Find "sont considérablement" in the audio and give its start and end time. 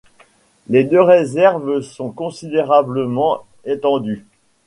1.81-3.45